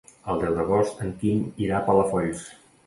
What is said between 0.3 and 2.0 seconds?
El deu d'agost en Quim irà a